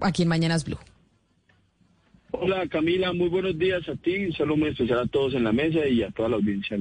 [0.00, 0.78] Aquí en Mañanas Blue.
[2.30, 5.50] Hola Camila, muy buenos días a ti, un saludo muy especial a todos en la
[5.50, 6.78] mesa y a toda la audiencia.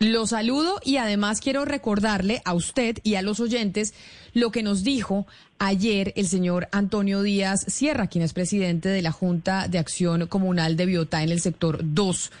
[0.00, 3.94] Lo saludo y además quiero recordarle a usted y a los oyentes
[4.34, 5.28] lo que nos dijo
[5.60, 10.76] ayer el señor Antonio Díaz Sierra, quien es presidente de la Junta de Acción Comunal
[10.76, 12.32] de Biotá en el sector 2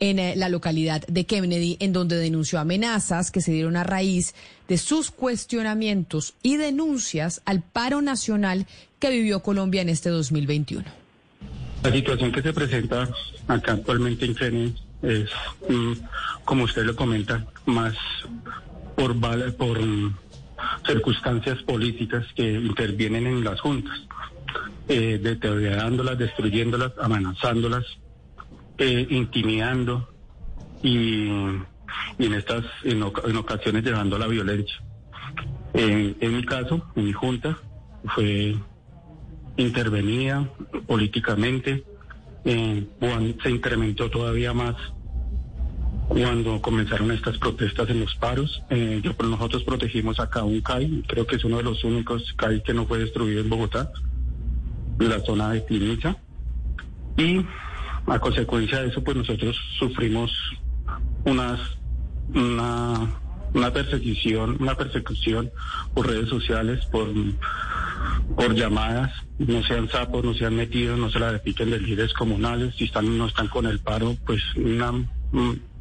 [0.00, 4.34] en eh, la localidad de Kennedy, en donde denunció amenazas que se dieron a raíz
[4.68, 8.66] de sus cuestionamientos y denuncias al paro nacional
[8.98, 10.84] que vivió Colombia en este 2021.
[11.82, 13.08] La situación que se presenta
[13.48, 15.30] acá actualmente en Kennedy es,
[15.68, 15.92] mm,
[16.44, 17.94] como usted lo comenta, más
[18.96, 19.14] por,
[19.56, 19.78] por
[20.86, 23.98] circunstancias políticas que intervienen en las juntas,
[24.88, 27.84] eh, deteriorándolas, destruyéndolas, amenazándolas,
[28.78, 30.08] eh, intimidando
[30.82, 34.76] y, en estas en, ocasiones llevando la violencia.
[35.74, 37.58] en mi caso, en mi junta,
[38.14, 38.56] fue
[39.56, 40.48] intervenida
[40.86, 41.84] políticamente,
[42.44, 42.86] eh,
[43.42, 44.76] se incrementó todavía más
[46.08, 48.62] cuando comenzaron estas protestas en los paros.
[48.70, 52.62] Eh, yo, nosotros protegimos acá un CAI, creo que es uno de los únicos CAI
[52.62, 53.90] que no fue destruido en Bogotá,
[54.98, 56.16] la zona de Tinicha.
[57.16, 57.44] Y
[58.06, 60.30] a consecuencia de eso, pues nosotros sufrimos
[61.24, 61.60] unas,
[62.34, 63.10] una,
[63.54, 65.50] una persecución, una persecución
[65.94, 67.08] por redes sociales, por
[68.36, 72.74] por llamadas, no sean sapos, no sean metidos, no se la repiquen de líderes comunales,
[72.76, 74.92] si están no están con el paro, pues una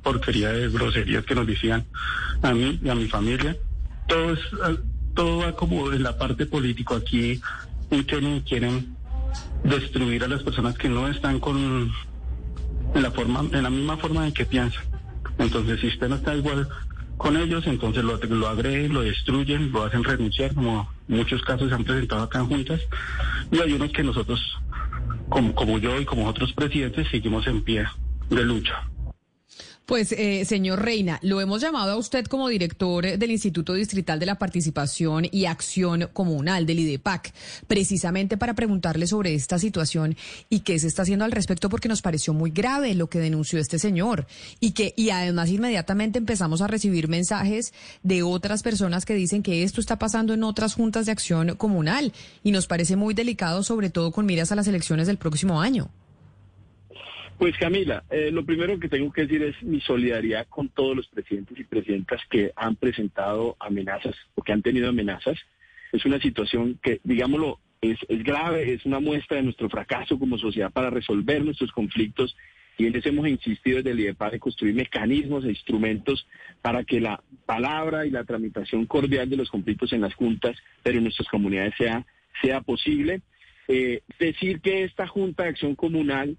[0.03, 1.85] porquería de groserías que nos decían
[2.41, 3.57] a mí y a mi familia.
[4.07, 4.39] Todo es,
[5.13, 7.41] todo va como en la parte política aquí,
[8.07, 8.95] quieren, quieren
[9.63, 11.91] destruir a las personas que no están con
[12.95, 14.83] en la forma, en la misma forma en que piensan.
[15.37, 16.67] Entonces, si usted no está igual
[17.17, 21.75] con ellos, entonces lo, lo agreden, lo destruyen, lo hacen renunciar, como muchos casos se
[21.75, 22.81] han presentado acá en juntas,
[23.51, 24.39] y hay unos que nosotros,
[25.29, 27.85] como, como yo y como otros presidentes, seguimos en pie
[28.29, 28.87] de lucha.
[29.85, 34.25] Pues, eh, señor Reina, lo hemos llamado a usted como director del Instituto Distrital de
[34.25, 37.31] la Participación y Acción Comunal, del IDEPAC,
[37.67, 40.17] precisamente para preguntarle sobre esta situación
[40.49, 43.59] y qué se está haciendo al respecto, porque nos pareció muy grave lo que denunció
[43.59, 44.25] este señor.
[44.59, 49.61] Y que, y además inmediatamente empezamos a recibir mensajes de otras personas que dicen que
[49.61, 52.11] esto está pasando en otras juntas de acción comunal.
[52.43, 55.91] Y nos parece muy delicado, sobre todo con miras a las elecciones del próximo año.
[57.37, 61.07] Pues Camila, eh, lo primero que tengo que decir es mi solidaridad con todos los
[61.09, 65.37] presidentes y presidentas que han presentado amenazas o que han tenido amenazas.
[65.91, 70.71] Es una situación que, digámoslo, es, grave, es una muestra de nuestro fracaso como sociedad
[70.71, 72.35] para resolver nuestros conflictos
[72.77, 76.27] y en eso hemos insistido desde el IEPA de construir mecanismos e instrumentos
[76.61, 80.97] para que la palabra y la tramitación cordial de los conflictos en las juntas, pero
[80.97, 82.05] en nuestras comunidades sea,
[82.41, 83.21] sea posible.
[83.67, 86.37] Eh, decir que esta Junta de Acción Comunal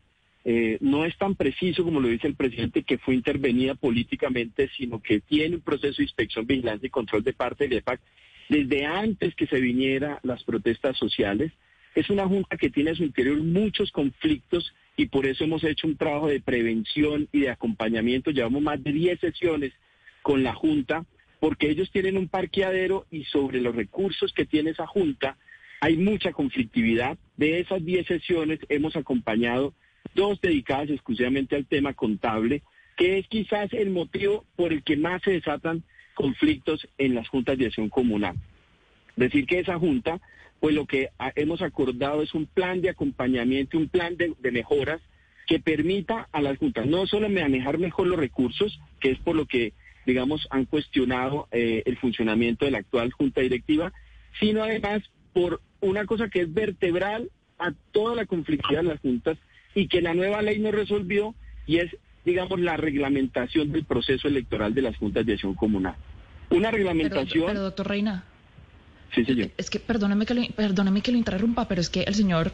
[0.49, 5.03] eh, no es tan preciso como lo dice el presidente que fue intervenida políticamente, sino
[5.03, 8.01] que tiene un proceso de inspección, vigilancia y control de parte del EPAC
[8.49, 11.51] desde antes que se viniera las protestas sociales.
[11.97, 15.89] Es una junta que tiene a su interior muchos conflictos y por eso hemos hecho
[15.89, 18.31] un trabajo de prevención y de acompañamiento.
[18.31, 19.73] Llevamos más de 10 sesiones
[20.23, 21.05] con la junta
[21.41, 25.39] porque ellos tienen un parqueadero y sobre los recursos que tiene esa junta
[25.81, 27.19] hay mucha conflictividad.
[27.37, 29.75] De esas 10 sesiones hemos acompañado
[30.15, 32.63] dos dedicadas exclusivamente al tema contable,
[32.97, 35.85] que es quizás el motivo por el que más se desatan
[36.15, 38.37] conflictos en las juntas de acción comunal.
[39.17, 40.21] Decir que esa junta,
[40.61, 45.01] pues lo que hemos acordado es un plan de acompañamiento, un plan de, mejoras
[45.47, 49.47] que permita a las juntas no solo manejar mejor los recursos, que es por lo
[49.47, 49.75] que,
[50.07, 53.93] digamos, han cuestionado eh, el funcionamiento de la actual junta directiva,
[54.41, 55.03] sino además
[55.33, 59.39] por una cosa que es vertebral a toda la conflictividad de las juntas,
[59.77, 61.35] y que la nueva ley no resolvió
[61.67, 61.95] y es,
[62.25, 65.95] digamos, la reglamentación del proceso electoral de las juntas de acción comunal.
[66.49, 67.47] Una reglamentación...
[67.47, 68.25] Pero, doctor Reina,
[69.15, 69.51] Sí, señor.
[69.57, 72.53] Es que perdóneme que, lo, perdóneme que lo interrumpa, pero es que el señor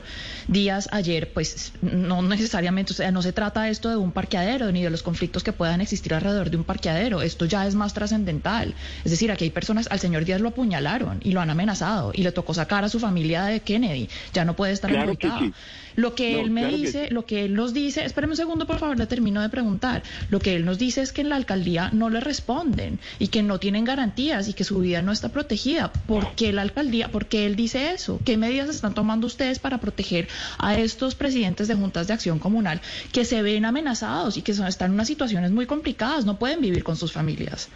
[0.48, 4.82] Díaz ayer, pues no necesariamente, o sea, no se trata esto de un parqueadero ni
[4.82, 7.22] de los conflictos que puedan existir alrededor de un parqueadero.
[7.22, 8.74] Esto ya es más trascendental.
[9.04, 12.22] Es decir, aquí hay personas, al señor Díaz lo apuñalaron y lo han amenazado y
[12.22, 14.08] le tocó sacar a su familia de Kennedy.
[14.32, 15.52] Ya no puede estar Claro en que sí.
[15.94, 17.14] Lo que No, él me claro dice, sí.
[17.14, 20.02] lo que él nos dice, espéreme un segundo, por favor, le termino de preguntar.
[20.30, 23.42] Lo que él nos dice es que en la alcaldía no le responden y que
[23.42, 25.92] no tienen garantías y que su vida no está protegida.
[25.92, 27.08] ¿Por qué la alcaldía?
[27.08, 28.18] ¿Por qué él dice eso?
[28.24, 30.26] ¿Qué medidas están tomando ustedes para proteger
[30.58, 32.80] a estos presidentes de juntas de acción comunal
[33.12, 36.60] que se ven amenazados y que son, están en unas situaciones muy complicadas, no pueden
[36.60, 37.70] vivir con sus familias?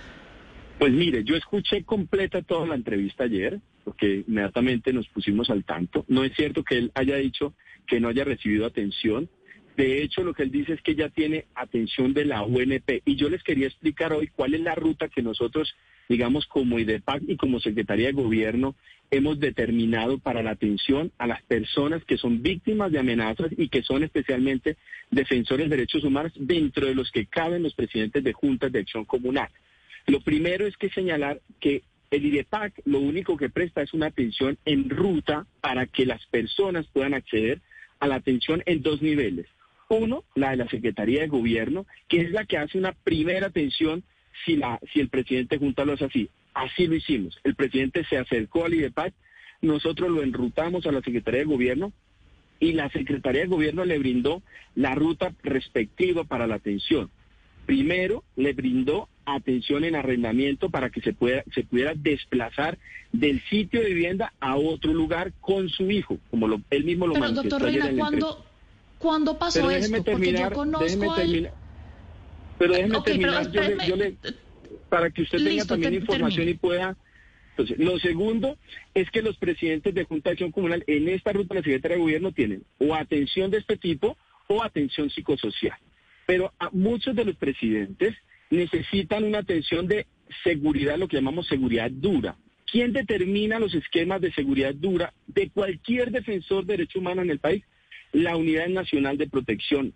[0.79, 6.05] Pues mire, yo escuché completa toda la entrevista ayer, porque inmediatamente nos pusimos al tanto.
[6.09, 7.55] No es cierto que él haya dicho
[7.87, 9.29] que no haya recibido atención.
[9.77, 13.03] De hecho, lo que él dice es que ya tiene atención de la UNP.
[13.05, 15.75] Y yo les quería explicar hoy cuál es la ruta que nosotros,
[16.08, 18.75] digamos, como IDEPAC y como Secretaría de Gobierno,
[19.11, 23.82] hemos determinado para la atención a las personas que son víctimas de amenazas y que
[23.82, 24.76] son especialmente
[25.11, 29.05] defensores de derechos humanos, dentro de los que caben los presidentes de juntas de acción
[29.05, 29.49] comunal.
[30.06, 34.58] Lo primero es que señalar que el IDEPAC lo único que presta es una atención
[34.64, 37.61] en ruta para que las personas puedan acceder
[37.99, 39.47] a la atención en dos niveles.
[39.88, 44.05] Uno, la de la Secretaría de Gobierno, que es la que hace una primera atención
[44.44, 46.31] si, la, si el presidente Junta lo hace así.
[46.55, 47.38] Así lo hicimos.
[47.44, 49.12] El presidente se acercó al IDEPAC,
[49.62, 51.93] nosotros lo enrutamos a la Secretaría de Gobierno
[52.61, 54.43] y la Secretaría de Gobierno le brindó
[54.75, 57.11] la ruta respectiva para la atención.
[57.67, 62.79] Primero, le brindó atención en arrendamiento para que se, pueda, se pudiera desplazar
[63.12, 67.15] del sitio de vivienda a otro lugar con su hijo, como lo, él mismo lo
[67.15, 67.91] Pero, manifestó doctor Reina.
[67.99, 68.44] ¿cuándo,
[68.99, 69.97] ¿cuándo pasó esto?
[69.97, 71.53] Porque yo terminar, conozco él- terminar.
[72.58, 74.17] Pero déjeme pero terminar, yo le- yo le-
[74.88, 76.50] para que usted tenga también información termine.
[76.53, 76.97] y pueda.
[77.50, 78.58] Entonces, lo segundo
[78.94, 81.97] es que los presidentes de Junta de Acción Comunal en esta ruta de la Secretaría
[81.97, 84.17] de Gobierno tienen o atención de este tipo
[84.49, 85.76] o atención psicosocial.
[86.26, 88.14] Pero a muchos de los presidentes
[88.50, 90.06] necesitan una atención de
[90.44, 92.37] seguridad, lo que llamamos seguridad dura.
[92.70, 97.38] ¿Quién determina los esquemas de seguridad dura de cualquier defensor de derechos humanos en el
[97.38, 97.64] país?
[98.12, 99.94] La Unidad Nacional de Protección.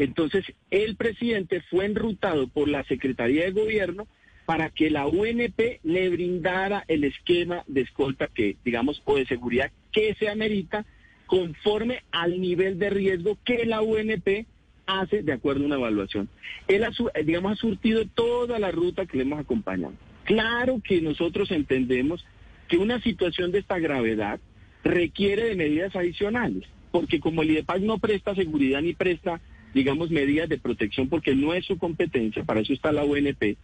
[0.00, 4.08] Entonces, el presidente fue enrutado por la Secretaría de Gobierno
[4.46, 9.70] para que la UNP le brindara el esquema de escolta que, digamos, o de seguridad
[9.92, 10.86] que se amerita
[11.26, 14.46] conforme al nivel de riesgo que la UNP
[14.86, 16.30] hace de acuerdo a una evaluación.
[16.66, 16.92] Él, ha,
[17.22, 19.92] digamos, ha surtido toda la ruta que le hemos acompañado.
[20.24, 22.24] Claro que nosotros entendemos
[22.68, 24.40] que una situación de esta gravedad
[24.82, 29.42] requiere de medidas adicionales, porque como el IDEPAC no presta seguridad ni presta,
[29.74, 33.56] digamos, medidas de protección, porque no es su competencia, para eso está la UNP,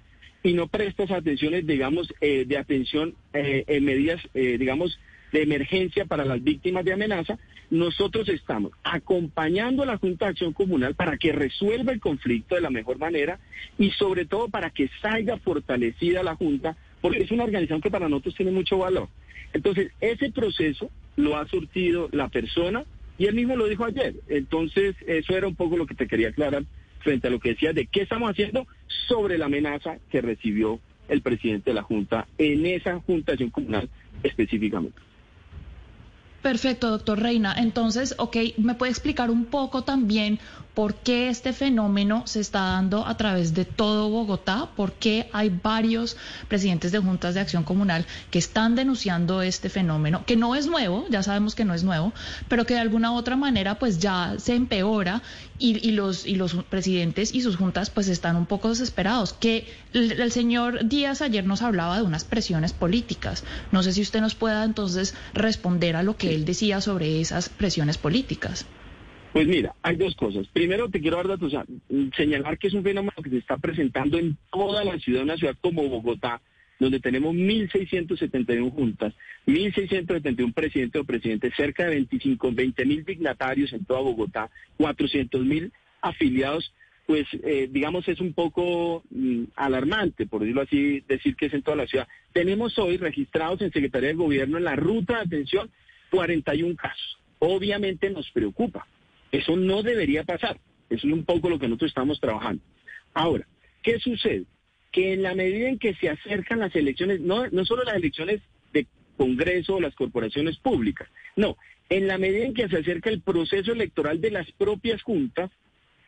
[0.43, 4.99] y no presta esas atenciones, digamos, eh, de atención eh, en medidas, eh, digamos,
[5.32, 7.38] de emergencia para las víctimas de amenaza,
[7.69, 12.61] nosotros estamos acompañando a la Junta de Acción Comunal para que resuelva el conflicto de
[12.61, 13.41] la mejor manera
[13.76, 18.08] y sobre todo para que salga fortalecida la Junta, porque es una organización que para
[18.08, 19.08] nosotros tiene mucho valor.
[19.53, 22.85] Entonces, ese proceso lo ha surtido la persona
[23.18, 24.14] y él mismo lo dijo ayer.
[24.28, 26.64] Entonces, eso era un poco lo que te quería aclarar
[27.00, 28.66] frente a lo que decía de qué estamos haciendo
[29.08, 33.50] sobre la amenaza que recibió el presidente de la Junta en esa Junta de Acción
[33.50, 33.88] Comunal
[34.22, 34.98] específicamente.
[36.42, 37.54] Perfecto, doctor Reina.
[37.58, 40.38] Entonces, ok, ¿me puede explicar un poco también
[40.76, 44.69] por qué este fenómeno se está dando a través de todo Bogotá?
[44.76, 46.19] ¿Por qué hay varios
[46.49, 51.06] presidentes de juntas de acción comunal que están denunciando este fenómeno, que no es nuevo,
[51.08, 52.12] ya sabemos que no es nuevo,
[52.49, 55.22] pero que de alguna u otra manera pues ya se empeora
[55.58, 59.32] y, y los, y los presidentes y sus juntas pues están un poco desesperados?
[59.32, 63.44] Que el, el señor Díaz ayer nos hablaba de unas presiones políticas.
[63.72, 67.48] No sé si usted nos pueda entonces responder a lo que él decía sobre esas
[67.48, 68.67] presiones políticas.
[69.36, 70.46] Pues mira, hay dos cosas.
[70.50, 71.52] Primero, te quiero dar datos,
[72.16, 75.55] señalar que es un fenómeno que se está presentando en toda la ciudad, una ciudad
[75.60, 76.40] como Bogotá,
[76.78, 79.12] donde tenemos 1.671 juntas,
[79.46, 86.72] 1.671 presidentes o presidentes, cerca de 25, 20.000 dignatarios en toda Bogotá, 400.000 afiliados,
[87.05, 91.60] pues eh, digamos es un poco mm, alarmante, por decirlo así, decir que es en
[91.60, 92.08] toda la ciudad.
[92.32, 95.69] Tenemos hoy registrados en Secretaría de Gobierno en la ruta de atención
[96.10, 97.19] 41 casos.
[97.38, 98.86] Obviamente nos preocupa.
[99.36, 100.58] Eso no debería pasar.
[100.88, 102.62] Eso es un poco lo que nosotros estamos trabajando.
[103.12, 103.46] Ahora,
[103.82, 104.44] ¿qué sucede?
[104.93, 108.40] Que en la medida en que se acercan las elecciones, no, solo las elecciones
[108.72, 111.56] de Congreso o las corporaciones públicas, no,
[111.88, 115.50] en la medida en que se acerca el proceso electoral de las propias juntas,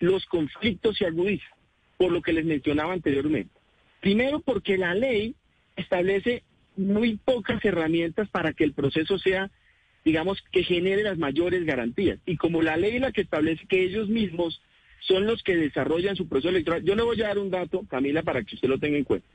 [0.01, 1.53] los conflictos se agudizan,
[1.99, 3.53] por lo que les mencionaba anteriormente.
[4.01, 5.35] Primero porque la ley
[5.77, 6.45] establece
[6.77, 9.51] muy pocas herramientas para que el proceso sea,
[10.05, 12.19] digamos, que genere las mayores garantías.
[12.27, 14.63] Y como la ley la que establece que ellos mismos
[15.01, 18.23] son los que desarrollan su proceso electoral, yo le voy a dar un dato, Camila,
[18.23, 19.27] para que usted lo tenga en cuenta.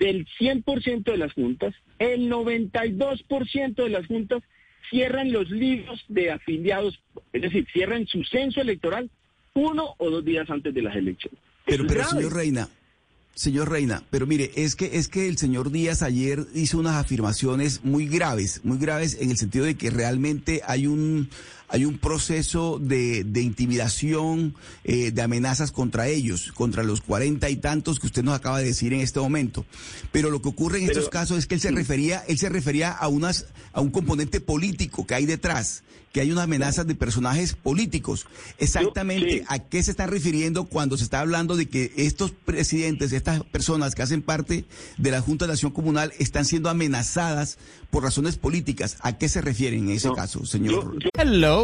[0.00, 4.42] Del 100% de las juntas, el 92% de las juntas
[4.90, 7.00] cierran los libros de afiliados,
[7.32, 9.10] es decir, cierran su censo electoral
[9.54, 11.40] uno o dos días antes de las elecciones.
[11.64, 12.68] Pero, pero señor Reina,
[13.34, 17.84] Señor Reina, pero mire, es que es que el señor Díaz ayer hizo unas afirmaciones
[17.84, 21.28] muy graves, muy graves en el sentido de que realmente hay un
[21.74, 24.54] hay un proceso de, de intimidación,
[24.84, 28.66] eh, de amenazas contra ellos, contra los cuarenta y tantos que usted nos acaba de
[28.66, 29.66] decir en este momento.
[30.12, 32.92] Pero lo que ocurre en estos casos es que él se refería, él se refería
[32.92, 35.82] a unas a un componente político que hay detrás
[36.14, 38.28] que hay unas amenazas de personajes políticos.
[38.58, 43.42] Exactamente, ¿a qué se está refiriendo cuando se está hablando de que estos presidentes, estas
[43.42, 44.64] personas que hacen parte
[44.96, 47.58] de la Junta de Acción Comunal están siendo amenazadas
[47.90, 48.96] por razones políticas?
[49.00, 50.96] ¿A qué se refieren en ese caso, señor?
[51.18, 51.63] Hello,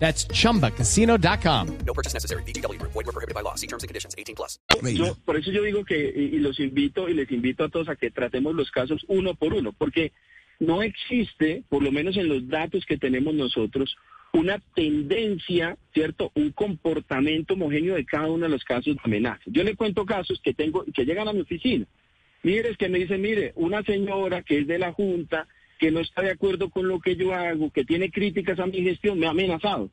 [0.00, 1.78] That's chumbacasino.com.
[1.86, 2.42] No purchase necessary.
[2.44, 2.80] BGW.
[2.82, 3.54] Void were prohibited by law.
[3.54, 4.58] See terms and conditions 18 plus.
[4.82, 7.88] Yo, por eso yo digo que, y, y los invito, y les invito a todos
[7.88, 10.12] a que tratemos los casos uno por uno, porque
[10.58, 13.94] no existe, por lo menos en los datos que tenemos nosotros,
[14.32, 16.30] una tendencia, ¿cierto?
[16.34, 19.42] Un comportamiento homogéneo de cada uno de los casos de amenaza.
[19.46, 21.86] Yo le cuento casos que tengo, que llegan a mi oficina.
[22.42, 25.46] Mire, es que me dicen, mire, una señora que es de la Junta,
[25.80, 28.82] que no está de acuerdo con lo que yo hago, que tiene críticas a mi
[28.82, 29.90] gestión, me ha amenazado.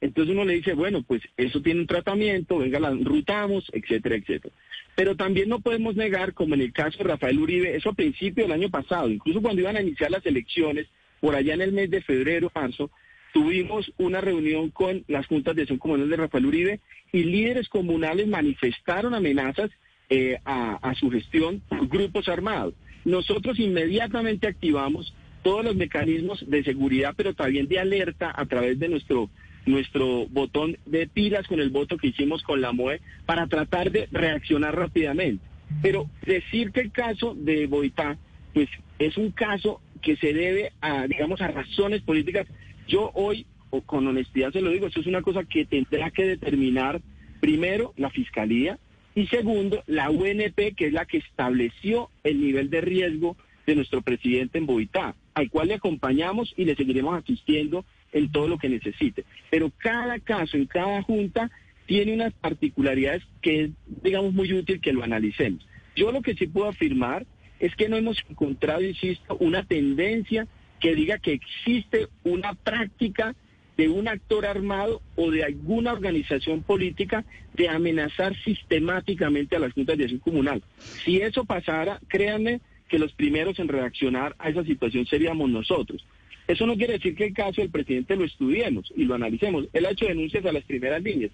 [0.00, 4.54] Entonces uno le dice, bueno, pues eso tiene un tratamiento, venga, la rutamos, etcétera, etcétera.
[4.94, 8.44] Pero también no podemos negar, como en el caso de Rafael Uribe, eso a principio
[8.44, 10.86] del año pasado, incluso cuando iban a iniciar las elecciones,
[11.20, 12.90] por allá en el mes de febrero, marzo,
[13.32, 16.80] tuvimos una reunión con las juntas de acción comunal de Rafael Uribe
[17.10, 19.70] y líderes comunales manifestaron amenazas
[20.08, 22.74] eh, a, a su gestión grupos armados.
[23.06, 28.88] Nosotros inmediatamente activamos todos los mecanismos de seguridad, pero también de alerta a través de
[28.88, 29.30] nuestro
[29.64, 34.08] nuestro botón de pilas con el voto que hicimos con la MOE para tratar de
[34.10, 35.44] reaccionar rápidamente.
[35.82, 38.16] Pero decir que el caso de Boitá,
[38.52, 42.46] pues es un caso que se debe a, digamos, a razones políticas.
[42.88, 46.26] Yo hoy, o con honestidad se lo digo, eso es una cosa que tendrá que
[46.26, 47.00] determinar
[47.40, 48.78] primero la Fiscalía
[49.16, 54.02] y segundo la UNP, que es la que estableció el nivel de riesgo de nuestro
[54.02, 58.68] presidente en Boitá, al cual le acompañamos y le seguiremos asistiendo en todo lo que
[58.68, 59.24] necesite.
[59.50, 61.50] Pero cada caso, en cada junta,
[61.86, 63.70] tiene unas particularidades que es,
[64.02, 65.66] digamos, muy útil que lo analicemos.
[65.96, 67.24] Yo lo que sí puedo afirmar
[67.58, 70.46] es que no hemos encontrado, insisto, una tendencia
[70.78, 73.34] que diga que existe una práctica
[73.76, 79.98] de un actor armado o de alguna organización política de amenazar sistemáticamente a las juntas
[79.98, 80.62] de acción comunal.
[81.04, 86.04] Si eso pasara, créanme que los primeros en reaccionar a esa situación seríamos nosotros.
[86.46, 89.66] Eso no quiere decir que el caso del presidente lo estudiemos y lo analicemos.
[89.72, 91.32] Él ha hecho denuncias a las primeras líneas,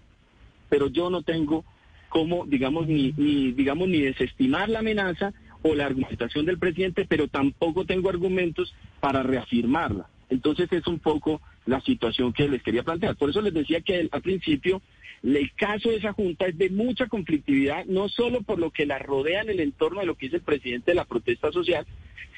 [0.69, 1.65] pero yo no tengo
[2.09, 5.33] cómo, digamos, ni, ni, digamos, ni desestimar la amenaza
[5.63, 10.09] o la argumentación del presidente, pero tampoco tengo argumentos para reafirmarla.
[10.31, 13.17] Entonces es un poco la situación que les quería plantear.
[13.17, 14.83] Por eso les decía que al principio
[15.23, 18.99] el caso de esa junta es de mucha conflictividad, no solo por lo que la
[18.99, 21.87] rodea en el entorno de lo que dice el presidente de la protesta social,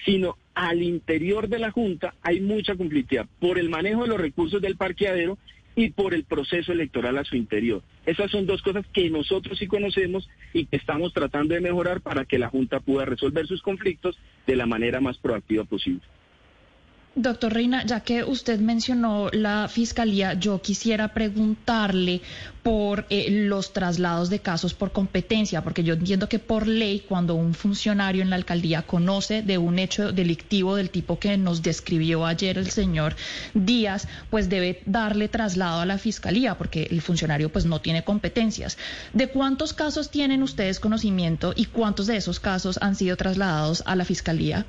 [0.05, 4.61] sino al interior de la junta hay mucha conflictividad por el manejo de los recursos
[4.61, 5.39] del parqueadero
[5.77, 7.83] y por el proceso electoral a su interior.
[8.07, 12.25] Esas son dos cosas que nosotros sí conocemos y que estamos tratando de mejorar para
[12.25, 14.17] que la Junta pueda resolver sus conflictos
[14.47, 16.03] de la manera más proactiva posible.
[17.17, 22.23] Doctor Reina, ya que usted mencionó la fiscalía, yo quisiera preguntarle
[22.65, 27.37] por eh, los traslados de casos por competencia, porque yo entiendo que por ley, cuando
[27.37, 32.27] un funcionario en la alcaldía conoce de un hecho delictivo del tipo que nos describió
[32.27, 33.15] ayer el señor
[33.55, 38.77] Díaz, pues debe darle traslado a la fiscalía, porque el funcionario pues no tiene competencias.
[39.13, 43.95] ¿De cuántos casos tienen ustedes conocimiento y cuántos de esos casos han sido trasladados a
[43.95, 44.67] la fiscalía?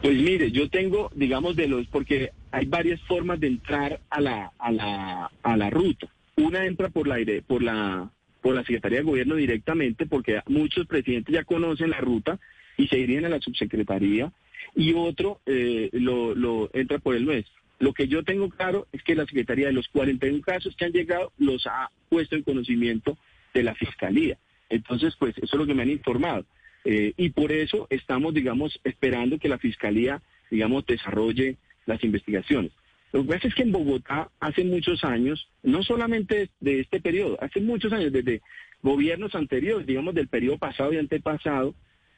[0.00, 4.52] Pues mire, yo tengo, digamos, de los, porque hay varias formas de entrar a la,
[4.58, 6.08] a la, a la ruta.
[6.36, 8.10] Una entra por la, por la,
[8.40, 12.38] por la Secretaría de Gobierno directamente, porque muchos presidentes ya conocen la ruta
[12.76, 14.32] y se irían a la subsecretaría,
[14.74, 17.54] y otro eh, lo, lo entra por el nuestro.
[17.78, 20.92] Lo que yo tengo claro es que la Secretaría de los 41 casos que han
[20.92, 23.18] llegado los ha puesto en conocimiento
[23.52, 24.38] de la Fiscalía.
[24.68, 26.46] Entonces, pues eso es lo que me han informado.
[26.84, 30.20] Eh, y por eso estamos, digamos, esperando que la Fiscalía,
[30.50, 32.72] digamos, desarrolle las investigaciones.
[33.12, 37.36] Lo que pasa es que en Bogotá hace muchos años, no solamente de este periodo,
[37.40, 38.40] hace muchos años, desde
[38.82, 41.74] gobiernos anteriores, digamos del periodo pasado y antepasado,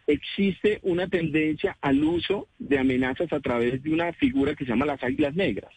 [0.06, 4.86] existe una tendencia al uso de amenazas a través de una figura que se llama
[4.86, 5.72] las águilas negras.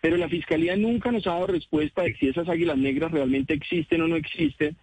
[0.00, 4.00] Pero la Fiscalía nunca nos ha dado respuesta de si esas águilas negras realmente existen
[4.02, 4.76] o no existen,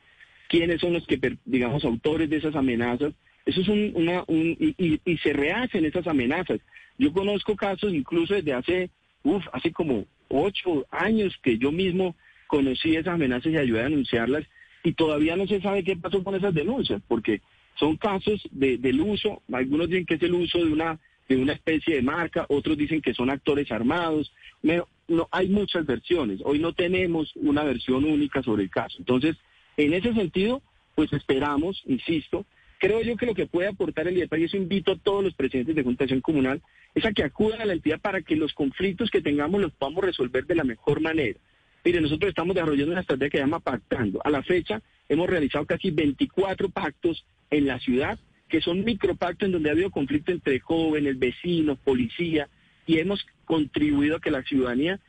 [0.50, 3.14] quiénes son los que, digamos, autores de esas amenazas.
[3.46, 6.60] Eso es un, una, un, y, y, se rehacen esas amenazas.
[6.98, 8.90] Yo conozco casos incluso desde hace,
[9.24, 12.16] uf, hace como ocho años que yo mismo
[12.48, 14.46] conocí esas amenazas y ayudé a denunciarlas
[14.84, 17.42] y todavía no se sabe qué pasó con esas denuncias, porque
[17.76, 21.54] son casos de, del uso, algunos dicen que es el uso de una, de una
[21.54, 26.74] especie de marca, otros dicen que son actores armados, no, hay muchas versiones, hoy no
[26.74, 28.98] tenemos una versión única sobre el caso.
[29.00, 29.36] Entonces,
[29.78, 30.62] en ese sentido,
[30.94, 32.46] pues esperamos, insisto,
[32.80, 35.34] creo yo que lo que puede aportar el IEPA, y eso invito a todos los
[35.34, 36.62] presidentes de Juntación Comunal,
[36.94, 40.04] es a que acudan a la entidad para que los conflictos que tengamos los podamos
[40.04, 41.40] resolver de la mejor manera.
[41.84, 44.20] Mire, nosotros estamos desarrollando una estrategia que se llama Pactando.
[44.24, 48.18] A la fecha hemos realizado casi 24 pactos en la ciudad,
[48.50, 52.48] que son micropactos en donde ha habido conflicto entre jóvenes, vecinos, policía,
[52.88, 55.00] y hemos contribuido a que la ciudadanía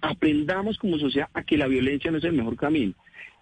[0.00, 2.94] aprendamos como sociedad a que la violencia no es el mejor camino.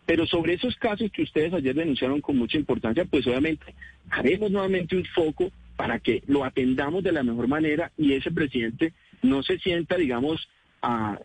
[0.04, 3.75] Pero sobre esos casos que ustedes ayer denunciaron con mucha importancia, pues obviamente
[4.11, 8.92] haremos nuevamente un foco para que lo atendamos de la mejor manera y ese presidente
[9.23, 10.49] no se sienta, digamos,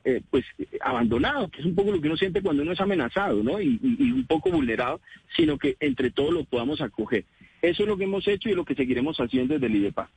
[0.05, 0.45] eh, pues
[0.81, 3.59] abandonado, que es un poco lo que uno siente cuando uno es amenazado, ¿no?
[3.59, 5.01] Y, un poco vulnerado,
[5.35, 7.25] sino que entre todos lo podamos acoger.
[7.61, 10.09] Eso es lo que hemos hecho y lo que seguiremos haciendo desde el IDEPA.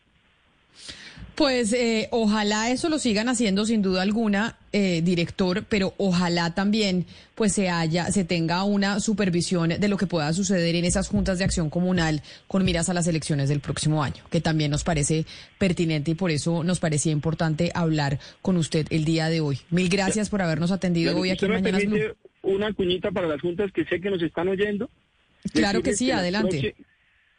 [1.34, 7.06] Pues eh, ojalá eso lo sigan haciendo sin duda alguna, eh, director, pero ojalá también
[7.34, 11.38] pues se haya, se tenga una supervisión de lo que pueda suceder en esas juntas
[11.38, 15.24] de acción comunal con miras a las elecciones del próximo año, que también nos parece
[15.58, 19.60] pertinente y por eso nos parecía importante hablar con usted el día de hoy.
[19.70, 21.98] Mil gracias por habernos atendido hoy aquí en Mañanas Blue.
[22.42, 24.90] Una cuñita para las juntas que sé que nos están oyendo.
[25.52, 26.74] Claro que sí, adelante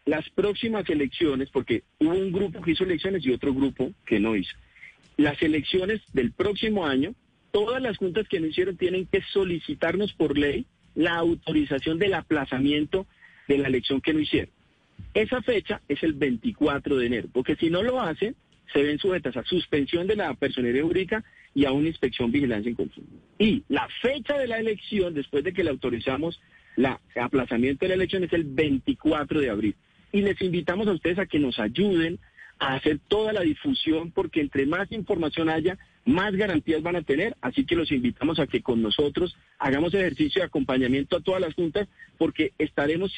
[0.05, 4.35] las próximas elecciones, porque hubo un grupo que hizo elecciones y otro grupo que no
[4.35, 4.55] hizo.
[5.17, 7.13] Las elecciones del próximo año,
[7.51, 13.05] todas las juntas que no hicieron tienen que solicitarnos por ley la autorización del aplazamiento
[13.47, 14.49] de la elección que no hicieron.
[15.13, 18.35] Esa fecha es el 24 de enero, porque si no lo hacen,
[18.73, 21.23] se ven sujetas a suspensión de la personería jurídica
[21.53, 23.07] y a una inspección vigilancia en consumo.
[23.37, 26.39] Y la fecha de la elección, después de que le autorizamos
[26.77, 29.75] el aplazamiento de la elección, es el 24 de abril
[30.11, 32.19] y les invitamos a ustedes a que nos ayuden
[32.59, 37.35] a hacer toda la difusión porque entre más información haya, más garantías van a tener,
[37.41, 41.55] así que los invitamos a que con nosotros hagamos ejercicio de acompañamiento a todas las
[41.55, 41.87] juntas
[42.19, 43.11] porque estaremos,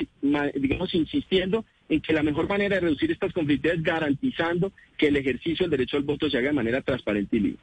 [0.56, 5.18] digamos, insistiendo en que la mejor manera de reducir estas conflictos es garantizando que el
[5.18, 7.60] ejercicio del derecho al voto se haga de manera transparente y libre.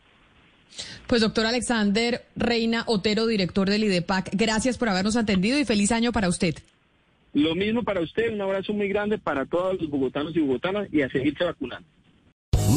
[1.06, 6.12] Pues doctor Alexander Reina Otero, director del IDEPAC, gracias por habernos atendido y feliz año
[6.12, 6.54] para usted.
[7.32, 11.02] Lo mismo para usted, un abrazo muy grande para todos los bogotanos y bogotanas y
[11.02, 11.86] a seguirse vacunando.